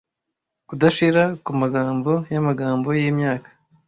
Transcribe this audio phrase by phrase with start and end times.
[0.67, 3.49] Kudashira kumagambo yamagambo yimyaka!